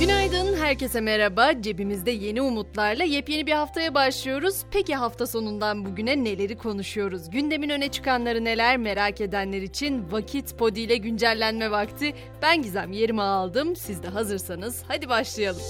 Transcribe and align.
Günaydın, 0.00 0.56
herkese 0.56 1.00
merhaba. 1.00 1.62
Cebimizde 1.62 2.10
yeni 2.10 2.42
umutlarla 2.42 3.04
yepyeni 3.04 3.46
bir 3.46 3.52
haftaya 3.52 3.94
başlıyoruz. 3.94 4.62
Peki 4.70 4.94
hafta 4.94 5.26
sonundan 5.26 5.84
bugüne 5.84 6.24
neleri 6.24 6.56
konuşuyoruz? 6.56 7.30
Gündemin 7.30 7.68
öne 7.68 7.88
çıkanları 7.88 8.44
neler 8.44 8.76
merak 8.76 9.20
edenler 9.20 9.62
için 9.62 10.12
Vakit 10.12 10.58
Podi 10.58 10.80
ile 10.80 10.96
güncellenme 10.96 11.70
vakti. 11.70 12.14
Ben 12.42 12.62
Gizem 12.62 12.92
yerimi 12.92 13.22
aldım. 13.22 13.76
Siz 13.76 14.02
de 14.02 14.08
hazırsanız 14.08 14.82
hadi 14.88 15.08
başlayalım. 15.08 15.62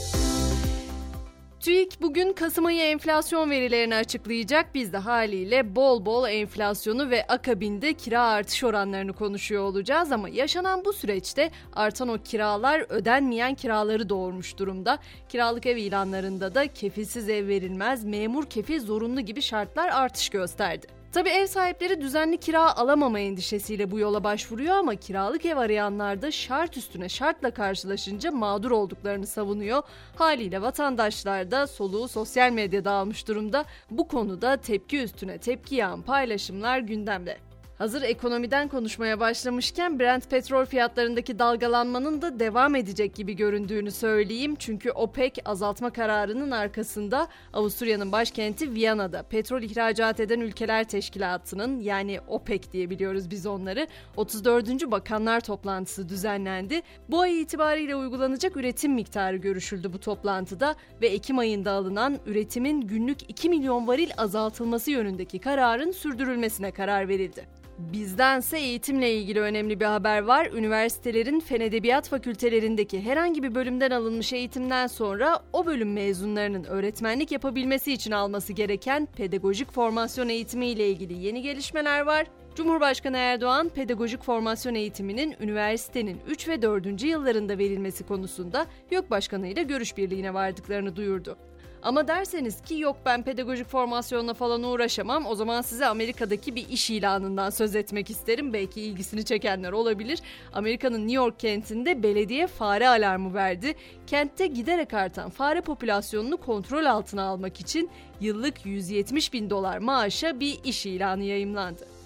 TÜİK 1.68 2.02
bugün 2.02 2.32
Kasım 2.32 2.66
ayı 2.66 2.80
enflasyon 2.80 3.50
verilerini 3.50 3.94
açıklayacak. 3.94 4.74
Biz 4.74 4.92
de 4.92 4.98
haliyle 4.98 5.76
bol 5.76 6.06
bol 6.06 6.28
enflasyonu 6.28 7.10
ve 7.10 7.26
akabinde 7.26 7.92
kira 7.92 8.22
artış 8.22 8.64
oranlarını 8.64 9.12
konuşuyor 9.12 9.62
olacağız 9.62 10.12
ama 10.12 10.28
yaşanan 10.28 10.84
bu 10.84 10.92
süreçte 10.92 11.50
artan 11.72 12.08
o 12.08 12.18
kiralar 12.18 12.86
ödenmeyen 12.88 13.54
kiraları 13.54 14.08
doğurmuş 14.08 14.58
durumda. 14.58 14.98
Kiralık 15.28 15.66
ev 15.66 15.76
ilanlarında 15.76 16.54
da 16.54 16.66
kefilsiz 16.66 17.28
ev 17.28 17.48
verilmez, 17.48 18.04
memur 18.04 18.46
kefil 18.46 18.80
zorunlu 18.80 19.20
gibi 19.20 19.42
şartlar 19.42 19.88
artış 19.88 20.28
gösterdi. 20.28 20.97
Tabi 21.12 21.28
ev 21.28 21.46
sahipleri 21.46 22.00
düzenli 22.00 22.36
kira 22.36 22.76
alamama 22.76 23.20
endişesiyle 23.20 23.90
bu 23.90 23.98
yola 23.98 24.24
başvuruyor 24.24 24.74
ama 24.74 24.94
kiralık 24.94 25.46
ev 25.46 25.56
arayanlar 25.56 26.22
da 26.22 26.30
şart 26.30 26.76
üstüne 26.76 27.08
şartla 27.08 27.50
karşılaşınca 27.50 28.30
mağdur 28.30 28.70
olduklarını 28.70 29.26
savunuyor. 29.26 29.82
Haliyle 30.16 30.62
vatandaşlar 30.62 31.50
da 31.50 31.66
soluğu 31.66 32.08
sosyal 32.08 32.52
medyada 32.52 32.90
almış 32.90 33.28
durumda. 33.28 33.64
Bu 33.90 34.08
konuda 34.08 34.56
tepki 34.56 34.98
üstüne 34.98 35.38
tepki 35.38 35.74
yağan 35.74 36.02
paylaşımlar 36.02 36.78
gündemde. 36.78 37.47
Hazır 37.78 38.02
ekonomiden 38.02 38.68
konuşmaya 38.68 39.20
başlamışken 39.20 39.98
Brent 39.98 40.30
petrol 40.30 40.64
fiyatlarındaki 40.64 41.38
dalgalanmanın 41.38 42.22
da 42.22 42.40
devam 42.40 42.74
edecek 42.74 43.14
gibi 43.14 43.36
göründüğünü 43.36 43.90
söyleyeyim. 43.90 44.54
Çünkü 44.58 44.90
OPEC 44.90 45.32
azaltma 45.44 45.90
kararının 45.90 46.50
arkasında 46.50 47.28
Avusturya'nın 47.52 48.12
başkenti 48.12 48.74
Viyana'da 48.74 49.22
petrol 49.22 49.62
ihracat 49.62 50.20
eden 50.20 50.40
ülkeler 50.40 50.84
teşkilatının 50.88 51.80
yani 51.80 52.20
OPEC 52.28 52.72
diye 52.72 52.90
biliyoruz 52.90 53.30
biz 53.30 53.46
onları 53.46 53.86
34. 54.16 54.90
Bakanlar 54.90 55.40
toplantısı 55.40 56.08
düzenlendi. 56.08 56.82
Bu 57.08 57.20
ay 57.20 57.40
itibariyle 57.40 57.96
uygulanacak 57.96 58.56
üretim 58.56 58.92
miktarı 58.92 59.36
görüşüldü 59.36 59.92
bu 59.92 60.00
toplantıda 60.00 60.74
ve 61.02 61.06
Ekim 61.06 61.38
ayında 61.38 61.72
alınan 61.72 62.18
üretimin 62.26 62.80
günlük 62.80 63.30
2 63.30 63.48
milyon 63.48 63.86
varil 63.86 64.10
azaltılması 64.16 64.90
yönündeki 64.90 65.38
kararın 65.38 65.90
sürdürülmesine 65.90 66.70
karar 66.70 67.08
verildi. 67.08 67.58
Bizdense 67.78 68.58
eğitimle 68.58 69.14
ilgili 69.14 69.40
önemli 69.40 69.80
bir 69.80 69.84
haber 69.84 70.22
var. 70.22 70.46
Üniversitelerin 70.46 71.40
Fen 71.40 71.60
Edebiyat 71.60 72.08
Fakültelerindeki 72.08 73.00
herhangi 73.00 73.42
bir 73.42 73.54
bölümden 73.54 73.90
alınmış 73.90 74.32
eğitimden 74.32 74.86
sonra 74.86 75.40
o 75.52 75.66
bölüm 75.66 75.92
mezunlarının 75.92 76.64
öğretmenlik 76.64 77.32
yapabilmesi 77.32 77.92
için 77.92 78.10
alması 78.10 78.52
gereken 78.52 79.08
pedagojik 79.16 79.72
formasyon 79.72 80.28
eğitimi 80.28 80.66
ile 80.66 80.88
ilgili 80.88 81.26
yeni 81.26 81.42
gelişmeler 81.42 82.00
var. 82.00 82.26
Cumhurbaşkanı 82.54 83.16
Erdoğan 83.16 83.68
pedagojik 83.68 84.22
formasyon 84.22 84.74
eğitiminin 84.74 85.34
üniversitenin 85.40 86.20
3 86.28 86.48
ve 86.48 86.62
4. 86.62 87.02
yıllarında 87.02 87.58
verilmesi 87.58 88.06
konusunda 88.06 88.66
YÖK 88.90 89.10
Başkanı 89.10 89.46
ile 89.48 89.62
görüş 89.62 89.96
birliğine 89.96 90.34
vardıklarını 90.34 90.96
duyurdu. 90.96 91.36
Ama 91.82 92.08
derseniz 92.08 92.62
ki 92.62 92.78
yok 92.78 92.96
ben 93.06 93.22
pedagojik 93.22 93.66
formasyonla 93.66 94.34
falan 94.34 94.62
uğraşamam 94.62 95.26
o 95.26 95.34
zaman 95.34 95.62
size 95.62 95.86
Amerika'daki 95.86 96.54
bir 96.54 96.68
iş 96.68 96.90
ilanından 96.90 97.50
söz 97.50 97.76
etmek 97.76 98.10
isterim. 98.10 98.52
Belki 98.52 98.80
ilgisini 98.80 99.24
çekenler 99.24 99.72
olabilir. 99.72 100.18
Amerika'nın 100.52 101.00
New 101.00 101.12
York 101.12 101.40
kentinde 101.40 102.02
belediye 102.02 102.46
fare 102.46 102.88
alarmı 102.88 103.34
verdi. 103.34 103.74
Kentte 104.06 104.46
giderek 104.46 104.94
artan 104.94 105.30
fare 105.30 105.60
popülasyonunu 105.60 106.36
kontrol 106.36 106.84
altına 106.84 107.22
almak 107.22 107.60
için 107.60 107.90
yıllık 108.20 108.66
170 108.66 109.32
bin 109.32 109.50
dolar 109.50 109.78
maaşa 109.78 110.40
bir 110.40 110.58
iş 110.64 110.86
ilanı 110.86 111.24
yayımlandı. 111.24 111.97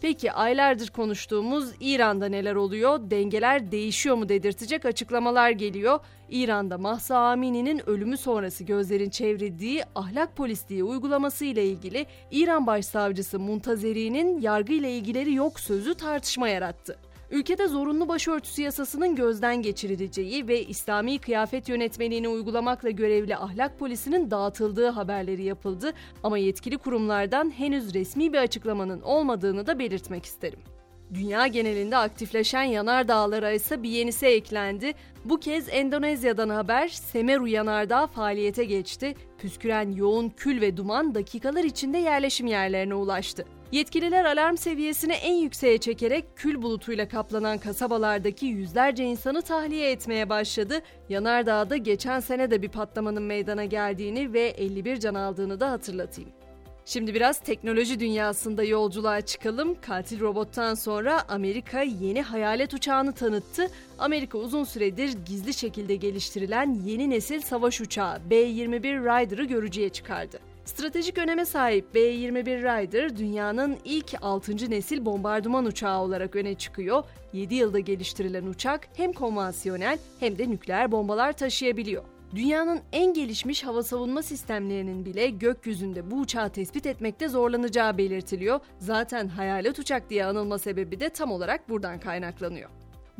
Peki 0.00 0.32
aylardır 0.32 0.88
konuştuğumuz 0.88 1.70
İran'da 1.80 2.26
neler 2.26 2.54
oluyor? 2.54 3.10
Dengeler 3.10 3.72
değişiyor 3.72 4.16
mu 4.16 4.28
dedirtecek 4.28 4.84
açıklamalar 4.84 5.50
geliyor. 5.50 6.00
İran'da 6.30 6.78
Mahsa 6.78 7.18
Amini'nin 7.18 7.90
ölümü 7.90 8.16
sonrası 8.16 8.64
gözlerin 8.64 9.10
çevrildiği 9.10 9.82
ahlak 9.94 10.36
polisliği 10.36 10.84
uygulaması 10.84 11.44
ile 11.44 11.64
ilgili 11.64 12.06
İran 12.30 12.66
Başsavcısı 12.66 13.38
Muntazeri'nin 13.38 14.40
yargı 14.40 14.72
ile 14.72 14.96
ilgileri 14.96 15.34
yok 15.34 15.60
sözü 15.60 15.94
tartışma 15.94 16.48
yarattı. 16.48 17.09
Ülkede 17.30 17.68
zorunlu 17.68 18.08
başörtüsü 18.08 18.62
yasasının 18.62 19.16
gözden 19.16 19.62
geçirileceği 19.62 20.48
ve 20.48 20.64
İslami 20.64 21.18
kıyafet 21.18 21.68
yönetmeliğini 21.68 22.28
uygulamakla 22.28 22.90
görevli 22.90 23.36
ahlak 23.36 23.78
polisinin 23.78 24.30
dağıtıldığı 24.30 24.88
haberleri 24.88 25.42
yapıldı 25.42 25.92
ama 26.22 26.38
yetkili 26.38 26.78
kurumlardan 26.78 27.50
henüz 27.50 27.94
resmi 27.94 28.32
bir 28.32 28.38
açıklamanın 28.38 29.00
olmadığını 29.00 29.66
da 29.66 29.78
belirtmek 29.78 30.24
isterim. 30.24 30.58
Dünya 31.14 31.46
genelinde 31.46 31.96
aktifleşen 31.96 32.62
yanardağlara 32.62 33.50
ise 33.50 33.82
bir 33.82 33.90
yenisi 33.90 34.26
eklendi. 34.26 34.92
Bu 35.24 35.40
kez 35.40 35.68
Endonezya'dan 35.68 36.48
haber 36.48 36.88
Semeru 36.88 37.48
yanardağı 37.48 38.06
faaliyete 38.06 38.64
geçti. 38.64 39.14
Püsküren 39.38 39.92
yoğun 39.92 40.28
kül 40.28 40.60
ve 40.60 40.76
duman 40.76 41.14
dakikalar 41.14 41.64
içinde 41.64 41.98
yerleşim 41.98 42.46
yerlerine 42.46 42.94
ulaştı. 42.94 43.44
Yetkililer 43.72 44.24
alarm 44.24 44.56
seviyesini 44.56 45.12
en 45.12 45.34
yükseğe 45.34 45.78
çekerek 45.78 46.24
kül 46.36 46.62
bulutuyla 46.62 47.08
kaplanan 47.08 47.58
kasabalardaki 47.58 48.46
yüzlerce 48.46 49.04
insanı 49.04 49.42
tahliye 49.42 49.90
etmeye 49.90 50.28
başladı. 50.28 50.80
Yanardağ'da 51.08 51.76
geçen 51.76 52.20
sene 52.20 52.50
de 52.50 52.62
bir 52.62 52.68
patlamanın 52.68 53.22
meydana 53.22 53.64
geldiğini 53.64 54.32
ve 54.32 54.42
51 54.48 55.00
can 55.00 55.14
aldığını 55.14 55.60
da 55.60 55.70
hatırlatayım. 55.70 56.30
Şimdi 56.84 57.14
biraz 57.14 57.38
teknoloji 57.38 58.00
dünyasında 58.00 58.62
yolculuğa 58.62 59.20
çıkalım. 59.20 59.80
Katil 59.80 60.20
robottan 60.20 60.74
sonra 60.74 61.28
Amerika 61.28 61.82
yeni 61.82 62.22
hayalet 62.22 62.74
uçağını 62.74 63.12
tanıttı. 63.12 63.70
Amerika 63.98 64.38
uzun 64.38 64.64
süredir 64.64 65.16
gizli 65.26 65.54
şekilde 65.54 65.96
geliştirilen 65.96 66.80
yeni 66.84 67.10
nesil 67.10 67.40
savaş 67.40 67.80
uçağı 67.80 68.30
B-21 68.30 68.82
Rider'ı 68.82 69.44
görücüye 69.44 69.88
çıkardı. 69.88 70.49
Stratejik 70.70 71.18
öneme 71.18 71.44
sahip 71.44 71.94
B-21 71.94 72.44
Rider 72.44 73.16
dünyanın 73.16 73.78
ilk 73.84 74.14
6. 74.22 74.70
nesil 74.70 75.04
bombardıman 75.04 75.64
uçağı 75.64 76.00
olarak 76.00 76.36
öne 76.36 76.54
çıkıyor. 76.54 77.04
7 77.32 77.54
yılda 77.54 77.78
geliştirilen 77.78 78.46
uçak 78.46 78.88
hem 78.94 79.12
konvansiyonel 79.12 79.98
hem 80.20 80.38
de 80.38 80.50
nükleer 80.50 80.92
bombalar 80.92 81.32
taşıyabiliyor. 81.32 82.04
Dünyanın 82.34 82.80
en 82.92 83.14
gelişmiş 83.14 83.64
hava 83.64 83.82
savunma 83.82 84.22
sistemlerinin 84.22 85.04
bile 85.04 85.30
gökyüzünde 85.30 86.10
bu 86.10 86.16
uçağı 86.16 86.50
tespit 86.50 86.86
etmekte 86.86 87.28
zorlanacağı 87.28 87.98
belirtiliyor. 87.98 88.60
Zaten 88.78 89.28
hayalet 89.28 89.78
uçak 89.78 90.10
diye 90.10 90.24
anılma 90.24 90.58
sebebi 90.58 91.00
de 91.00 91.08
tam 91.08 91.32
olarak 91.32 91.68
buradan 91.68 92.00
kaynaklanıyor. 92.00 92.70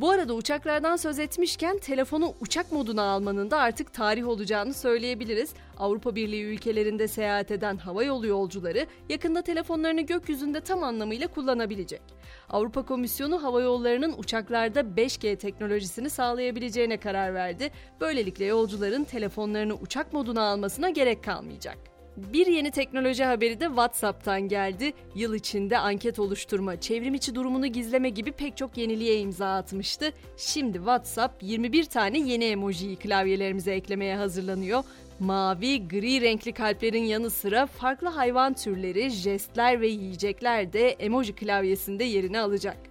Bu 0.01 0.11
arada 0.11 0.35
uçaklardan 0.35 0.97
söz 0.97 1.19
etmişken 1.19 1.79
telefonu 1.79 2.35
uçak 2.41 2.73
moduna 2.73 3.03
almanın 3.03 3.51
da 3.51 3.59
artık 3.59 3.93
tarih 3.93 4.29
olacağını 4.29 4.75
söyleyebiliriz. 4.75 5.55
Avrupa 5.79 6.15
Birliği 6.15 6.43
ülkelerinde 6.45 7.09
seyahat 7.09 7.51
eden 7.51 7.77
hava 7.77 8.05
yolu 8.05 8.27
yolcuları 8.27 8.87
yakında 9.09 9.43
telefonlarını 9.43 10.01
gökyüzünde 10.01 10.61
tam 10.61 10.83
anlamıyla 10.83 11.27
kullanabilecek. 11.29 12.03
Avrupa 12.49 12.83
Komisyonu 12.83 13.43
hava 13.43 13.61
yollarının 13.61 14.15
uçaklarda 14.19 14.81
5G 14.81 15.37
teknolojisini 15.37 16.11
sağlayabileceğine 16.11 16.97
karar 16.97 17.35
verdi. 17.35 17.71
Böylelikle 18.01 18.45
yolcuların 18.45 19.05
telefonlarını 19.05 19.75
uçak 19.75 20.13
moduna 20.13 20.43
almasına 20.43 20.91
gerek 20.91 21.25
kalmayacak. 21.25 21.90
Bir 22.33 22.47
yeni 22.47 22.71
teknoloji 22.71 23.25
haberi 23.25 23.61
de 23.61 23.65
WhatsApp'tan 23.67 24.41
geldi. 24.49 24.93
Yıl 25.15 25.35
içinde 25.35 25.79
anket 25.79 26.19
oluşturma, 26.19 26.81
çevrim 26.81 27.15
içi 27.15 27.35
durumunu 27.35 27.67
gizleme 27.67 28.11
gibi 28.11 28.33
pek 28.33 28.57
çok 28.57 28.77
yeniliğe 28.77 29.21
imza 29.21 29.55
atmıştı. 29.55 30.13
Şimdi 30.37 30.77
WhatsApp 30.77 31.43
21 31.43 31.85
tane 31.85 32.19
yeni 32.19 32.45
emojiyi 32.45 32.97
klavyelerimize 32.97 33.73
eklemeye 33.73 34.17
hazırlanıyor. 34.17 34.85
Mavi, 35.21 35.89
gri 35.89 36.21
renkli 36.21 36.53
kalplerin 36.53 37.05
yanı 37.05 37.31
sıra 37.31 37.67
farklı 37.67 38.09
hayvan 38.09 38.55
türleri, 38.55 39.11
jestler 39.11 39.81
ve 39.81 39.89
yiyecekler 39.89 40.73
de 40.73 40.91
emoji 40.91 41.33
klavyesinde 41.33 42.05
yerini 42.05 42.41
alacak. 42.41 42.90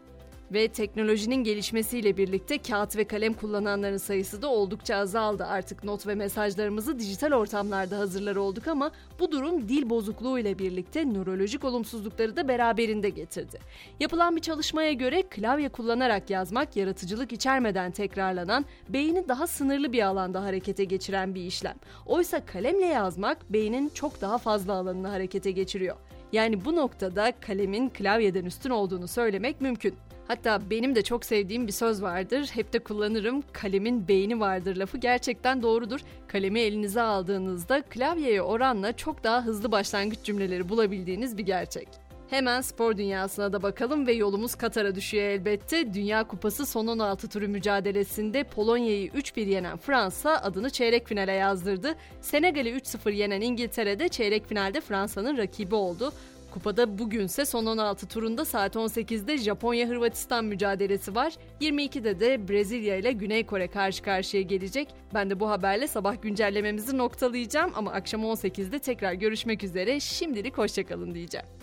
Ve 0.51 0.67
teknolojinin 0.67 1.43
gelişmesiyle 1.43 2.17
birlikte 2.17 2.57
kağıt 2.57 2.97
ve 2.97 3.03
kalem 3.03 3.33
kullananların 3.33 3.97
sayısı 3.97 4.41
da 4.41 4.47
oldukça 4.47 4.95
azaldı. 4.95 5.45
Artık 5.45 5.83
not 5.83 6.07
ve 6.07 6.15
mesajlarımızı 6.15 6.99
dijital 6.99 7.31
ortamlarda 7.31 7.97
hazırlar 7.97 8.35
olduk 8.35 8.67
ama 8.67 8.91
bu 9.19 9.31
durum 9.31 9.69
dil 9.69 9.89
bozukluğu 9.89 10.39
ile 10.39 10.59
birlikte 10.59 11.13
nörolojik 11.13 11.63
olumsuzlukları 11.63 12.35
da 12.35 12.47
beraberinde 12.47 13.09
getirdi. 13.09 13.59
Yapılan 13.99 14.35
bir 14.35 14.41
çalışmaya 14.41 14.93
göre 14.93 15.23
klavye 15.29 15.69
kullanarak 15.69 16.29
yazmak 16.29 16.75
yaratıcılık 16.75 17.33
içermeden 17.33 17.91
tekrarlanan, 17.91 18.65
beyni 18.89 19.27
daha 19.27 19.47
sınırlı 19.47 19.93
bir 19.93 20.01
alanda 20.01 20.43
harekete 20.43 20.83
geçiren 20.83 21.35
bir 21.35 21.43
işlem. 21.43 21.75
Oysa 22.05 22.45
kalemle 22.45 22.85
yazmak 22.85 23.53
beynin 23.53 23.89
çok 23.89 24.21
daha 24.21 24.37
fazla 24.37 24.73
alanını 24.73 25.07
harekete 25.07 25.51
geçiriyor. 25.51 25.95
Yani 26.31 26.65
bu 26.65 26.75
noktada 26.75 27.33
kalemin 27.41 27.89
klavyeden 27.89 28.45
üstün 28.45 28.69
olduğunu 28.69 29.07
söylemek 29.07 29.61
mümkün. 29.61 29.95
Hatta 30.29 30.69
benim 30.69 30.95
de 30.95 31.01
çok 31.01 31.25
sevdiğim 31.25 31.67
bir 31.67 31.71
söz 31.71 32.01
vardır. 32.01 32.49
Hep 32.53 32.73
de 32.73 32.79
kullanırım. 32.79 33.43
Kalemin 33.53 34.07
beyni 34.07 34.39
vardır 34.39 34.75
lafı 34.75 34.97
gerçekten 34.97 35.61
doğrudur. 35.61 35.99
Kalemi 36.27 36.59
elinize 36.59 37.01
aldığınızda 37.01 37.81
klavyeye 37.81 38.41
oranla 38.41 38.93
çok 38.93 39.23
daha 39.23 39.45
hızlı 39.45 39.71
başlangıç 39.71 40.19
cümleleri 40.23 40.69
bulabildiğiniz 40.69 41.37
bir 41.37 41.43
gerçek. 41.43 41.87
Hemen 42.29 42.61
spor 42.61 42.97
dünyasına 42.97 43.53
da 43.53 43.63
bakalım 43.63 44.07
ve 44.07 44.13
yolumuz 44.13 44.55
Katar'a 44.55 44.95
düşüyor 44.95 45.23
elbette. 45.23 45.93
Dünya 45.93 46.23
Kupası 46.23 46.65
son 46.65 46.87
16 46.87 47.29
turu 47.29 47.47
mücadelesinde 47.47 48.43
Polonya'yı 48.43 49.07
3-1 49.07 49.49
yenen 49.49 49.77
Fransa 49.77 50.35
adını 50.35 50.69
çeyrek 50.69 51.07
finale 51.07 51.33
yazdırdı. 51.33 51.95
Senegal'i 52.21 52.69
3-0 52.69 53.13
yenen 53.13 53.41
İngiltere 53.41 53.99
de 53.99 54.09
çeyrek 54.09 54.47
finalde 54.47 54.81
Fransa'nın 54.81 55.37
rakibi 55.37 55.75
oldu. 55.75 56.13
Kupada 56.53 56.97
bugünse 56.99 57.45
son 57.45 57.65
16 57.65 58.07
turunda 58.07 58.45
saat 58.45 58.75
18'de 58.75 59.37
Japonya-Hırvatistan 59.37 60.45
mücadelesi 60.45 61.15
var. 61.15 61.33
22'de 61.61 62.19
de 62.19 62.49
Brezilya 62.49 62.95
ile 62.95 63.11
Güney 63.11 63.45
Kore 63.45 63.67
karşı 63.67 64.03
karşıya 64.03 64.43
gelecek. 64.43 64.87
Ben 65.13 65.29
de 65.29 65.39
bu 65.39 65.49
haberle 65.49 65.87
sabah 65.87 66.21
güncellememizi 66.21 66.97
noktalayacağım 66.97 67.71
ama 67.75 67.91
akşam 67.91 68.21
18'de 68.21 68.79
tekrar 68.79 69.13
görüşmek 69.13 69.63
üzere. 69.63 69.99
Şimdilik 69.99 70.57
hoşçakalın 70.57 71.15
diyeceğim. 71.15 71.58